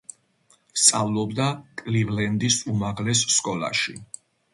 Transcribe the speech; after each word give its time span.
სწავლობდა 0.83 1.49
კლივლენდის 1.81 2.57
უმაღლეს 2.73 3.21
სკოლაში. 3.35 3.95